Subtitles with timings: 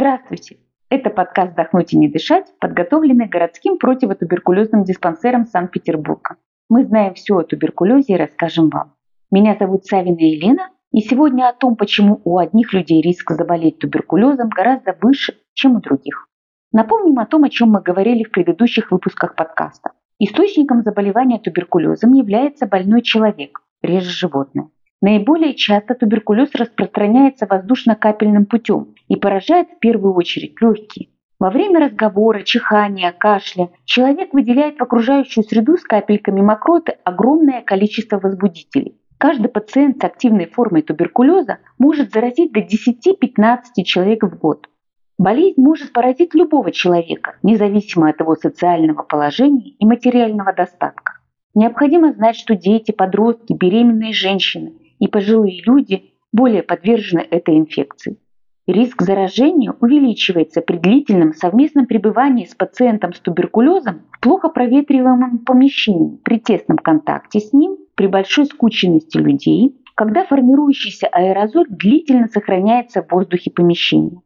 [0.00, 0.58] Здравствуйте!
[0.90, 6.36] Это подкаст «Вдохнуть и не дышать», подготовленный городским противотуберкулезным диспансером Санкт-Петербурга.
[6.68, 8.94] Мы знаем все о туберкулезе и расскажем вам.
[9.32, 14.50] Меня зовут Савина Елена, и сегодня о том, почему у одних людей риск заболеть туберкулезом
[14.50, 16.28] гораздо выше, чем у других.
[16.70, 19.90] Напомним о том, о чем мы говорили в предыдущих выпусках подкаста.
[20.20, 24.70] Источником заболевания туберкулезом является больной человек, реже животное.
[25.00, 31.10] Наиболее часто туберкулез распространяется воздушно-капельным путем и поражает в первую очередь легкие.
[31.38, 38.18] Во время разговора, чихания, кашля человек выделяет в окружающую среду с капельками мокроты огромное количество
[38.18, 38.98] возбудителей.
[39.18, 44.68] Каждый пациент с активной формой туберкулеза может заразить до 10-15 человек в год.
[45.16, 51.14] Болезнь может поразить любого человека, независимо от его социального положения и материального достатка.
[51.54, 58.18] Необходимо знать, что дети, подростки, беременные женщины и пожилые люди более подвержены этой инфекции.
[58.66, 66.18] Риск заражения увеличивается при длительном совместном пребывании с пациентом с туберкулезом в плохо проветриваемом помещении,
[66.18, 73.10] при тесном контакте с ним, при большой скученности людей, когда формирующийся аэрозоль длительно сохраняется в
[73.10, 74.20] воздухе помещения.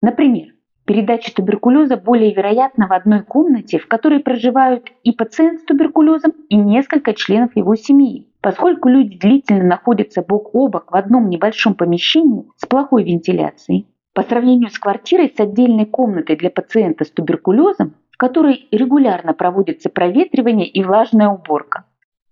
[0.00, 0.54] Например,
[0.86, 6.56] передача туберкулеза более вероятна в одной комнате, в которой проживают и пациент с туберкулезом, и
[6.56, 12.44] несколько членов его семьи, поскольку люди длительно находятся бок о бок в одном небольшом помещении
[12.56, 13.86] с плохой вентиляцией.
[14.14, 19.88] По сравнению с квартирой с отдельной комнатой для пациента с туберкулезом, в которой регулярно проводится
[19.88, 21.86] проветривание и влажная уборка.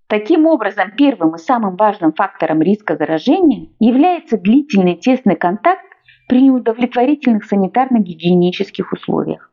[0.09, 5.85] Таким образом, первым и самым важным фактором риска заражения является длительный тесный контакт
[6.29, 9.50] при неудовлетворительных санитарно-гигиенических условиях.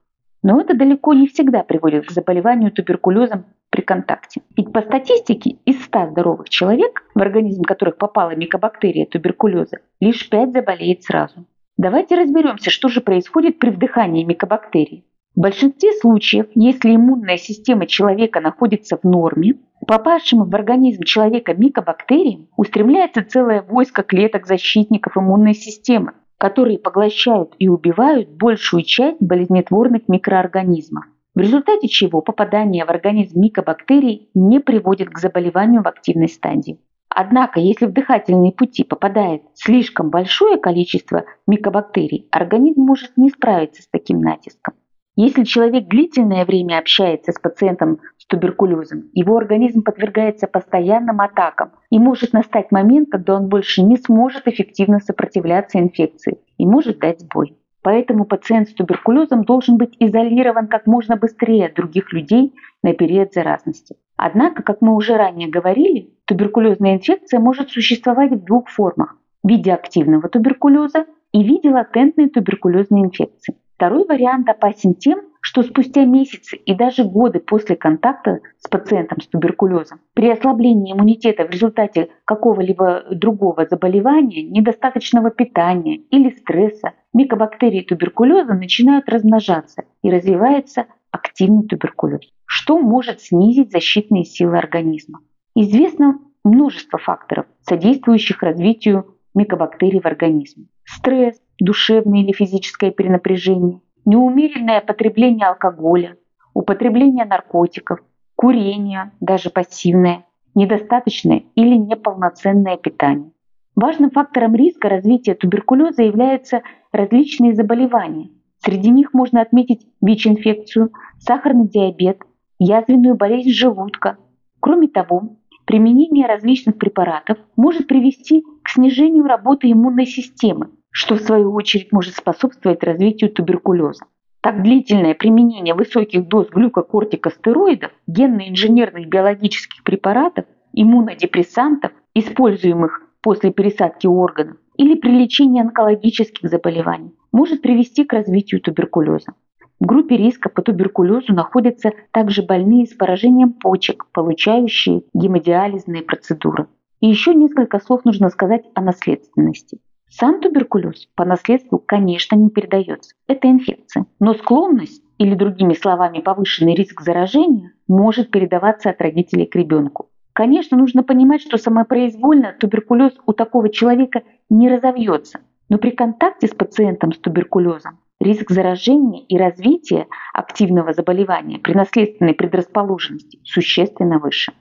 [0.47, 4.43] Но это далеко не всегда приводит к заболеванию туберкулезом при контакте.
[4.55, 10.53] Ведь по статистике из 100 здоровых человек, в организм которых попала микобактерия туберкулеза, лишь 5
[10.53, 11.43] заболеет сразу.
[11.75, 15.03] Давайте разберемся, что же происходит при вдыхании микобактерий.
[15.35, 22.47] В большинстве случаев, если иммунная система человека находится в норме, попавшим в организм человека микобактериям
[22.55, 31.05] устремляется целое войско клеток защитников иммунной системы, которые поглощают и убивают большую часть болезнетворных микроорганизмов,
[31.35, 36.79] в результате чего попадание в организм микобактерий не приводит к заболеванию в активной стадии.
[37.09, 43.87] Однако, если в дыхательные пути попадает слишком большое количество микобактерий, организм может не справиться с
[43.87, 44.75] таким натиском.
[45.15, 52.33] Если человек длительное время общается с пациентом туберкулезом, его организм подвергается постоянным атакам и может
[52.33, 57.57] настать момент, когда он больше не сможет эффективно сопротивляться инфекции и может дать сбой.
[57.81, 63.33] Поэтому пациент с туберкулезом должен быть изолирован как можно быстрее от других людей на период
[63.33, 63.95] заразности.
[64.17, 69.71] Однако, как мы уже ранее говорили, туберкулезная инфекция может существовать в двух формах– в виде
[69.71, 73.55] активного туберкулеза и в виде латентной туберкулезной инфекции.
[73.75, 79.27] Второй вариант опасен тем, что спустя месяцы и даже годы после контакта с пациентом с
[79.27, 88.55] туберкулезом, при ослаблении иммунитета в результате какого-либо другого заболевания, недостаточного питания или стресса, микобактерии туберкулеза
[88.55, 95.21] начинают размножаться и развивается активный туберкулез, что может снизить защитные силы организма.
[95.55, 100.65] Известно множество факторов, содействующих развитию микобактерий в организме.
[100.83, 106.15] Стресс, душевное или физическое перенапряжение, неумеренное потребление алкоголя,
[106.53, 107.99] употребление наркотиков,
[108.37, 110.25] курение, даже пассивное,
[110.55, 113.31] недостаточное или неполноценное питание.
[113.75, 116.61] Важным фактором риска развития туберкулеза являются
[116.93, 118.29] различные заболевания.
[118.59, 122.21] Среди них можно отметить ВИЧ-инфекцию, сахарный диабет,
[122.59, 124.17] язвенную болезнь желудка.
[124.61, 125.35] Кроме того,
[125.65, 132.15] применение различных препаратов может привести к снижению работы иммунной системы, что в свою очередь может
[132.15, 134.05] способствовать развитию туберкулеза.
[134.41, 144.95] Так длительное применение высоких доз глюкокортикостероидов, генно-инженерных биологических препаратов, иммунодепрессантов, используемых после пересадки органов, или
[144.95, 149.33] при лечении онкологических заболеваний, может привести к развитию туберкулеза.
[149.79, 156.65] В группе риска по туберкулезу находятся также больные с поражением почек, получающие гемодиализные процедуры.
[157.01, 159.77] И еще несколько слов нужно сказать о наследственности.
[160.09, 163.13] Сам туберкулез по наследству, конечно, не передается.
[163.27, 164.05] Это инфекция.
[164.19, 170.09] Но склонность, или другими словами повышенный риск заражения, может передаваться от родителей к ребенку.
[170.33, 175.39] Конечно, нужно понимать, что самопроизвольно туберкулез у такого человека не разовьется.
[175.69, 182.33] Но при контакте с пациентом с туберкулезом риск заражения и развития активного заболевания при наследственной
[182.33, 184.53] предрасположенности существенно выше.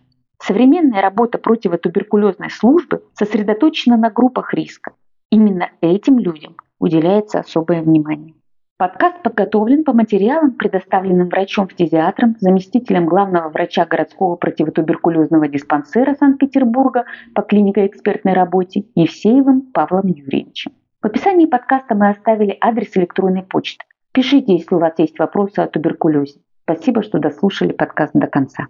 [0.42, 4.92] Современная работа противотуберкулезной службы сосредоточена на группах риска,
[5.37, 8.33] Именно этим людям уделяется особое внимание.
[8.79, 17.05] Подкаст подготовлен по материалам, предоставленным врачом-фтизиатром, заместителем главного врача городского противотуберкулезного диспансера Санкт-Петербурга
[17.35, 20.73] по клинико-экспертной работе Евсеевым Павлом Юрьевичем.
[21.03, 23.85] В описании подкаста мы оставили адрес электронной почты.
[24.12, 26.41] Пишите, если у вас есть вопросы о туберкулезе.
[26.62, 28.65] Спасибо, что дослушали подкаст до конца.